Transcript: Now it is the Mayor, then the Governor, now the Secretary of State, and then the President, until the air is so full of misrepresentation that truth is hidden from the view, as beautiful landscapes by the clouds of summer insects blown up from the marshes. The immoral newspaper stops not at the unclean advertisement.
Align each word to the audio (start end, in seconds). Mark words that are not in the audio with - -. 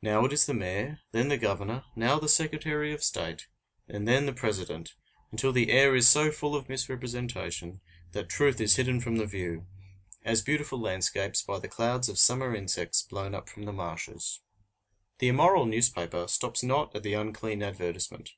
Now 0.00 0.24
it 0.26 0.32
is 0.32 0.46
the 0.46 0.54
Mayor, 0.54 1.00
then 1.10 1.26
the 1.26 1.36
Governor, 1.36 1.84
now 1.96 2.20
the 2.20 2.28
Secretary 2.28 2.92
of 2.94 3.02
State, 3.02 3.48
and 3.88 4.06
then 4.06 4.26
the 4.26 4.32
President, 4.32 4.94
until 5.32 5.50
the 5.50 5.72
air 5.72 5.96
is 5.96 6.08
so 6.08 6.30
full 6.30 6.54
of 6.54 6.68
misrepresentation 6.68 7.80
that 8.12 8.28
truth 8.28 8.60
is 8.60 8.76
hidden 8.76 9.00
from 9.00 9.16
the 9.16 9.26
view, 9.26 9.66
as 10.22 10.40
beautiful 10.40 10.78
landscapes 10.78 11.42
by 11.42 11.58
the 11.58 11.66
clouds 11.66 12.08
of 12.08 12.16
summer 12.16 12.54
insects 12.54 13.02
blown 13.02 13.34
up 13.34 13.48
from 13.48 13.64
the 13.64 13.72
marshes. 13.72 14.40
The 15.18 15.26
immoral 15.26 15.66
newspaper 15.66 16.28
stops 16.28 16.62
not 16.62 16.94
at 16.94 17.02
the 17.02 17.14
unclean 17.14 17.60
advertisement. 17.60 18.30